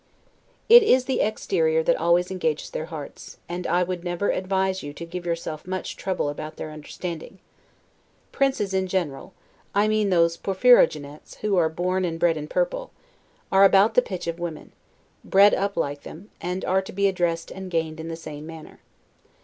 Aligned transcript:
It 0.67 0.81
is 0.81 1.05
the 1.05 1.19
exterior 1.21 1.83
that 1.83 1.95
always 1.95 2.31
engages 2.31 2.71
their 2.71 2.85
hearts; 2.87 3.37
and 3.47 3.67
I 3.67 3.83
would 3.83 4.03
never 4.03 4.31
advise 4.31 4.81
you 4.81 4.93
to 4.93 5.05
give 5.05 5.27
yourself 5.27 5.67
much 5.67 5.95
trouble 5.95 6.27
about 6.29 6.55
their 6.55 6.71
understanding. 6.71 7.37
Princes 8.31 8.73
in 8.73 8.87
general 8.87 9.33
(I 9.75 9.87
mean 9.87 10.09
those 10.09 10.37
'Porphyrogenets' 10.37 11.35
who 11.41 11.55
are 11.55 11.69
born 11.69 12.03
and 12.03 12.19
bred 12.19 12.35
in 12.35 12.47
purple) 12.47 12.89
are 13.51 13.63
about 13.63 13.93
the 13.93 14.01
pitch 14.01 14.25
of 14.25 14.39
women; 14.39 14.71
bred 15.23 15.53
up 15.53 15.77
like 15.77 16.01
them, 16.01 16.31
and 16.41 16.65
are 16.65 16.81
to 16.81 16.91
be 16.91 17.07
addressed 17.07 17.51
and 17.51 17.69
gained 17.69 17.99
in 17.99 18.07
the 18.07 18.15
same 18.15 18.47
manner. 18.47 18.79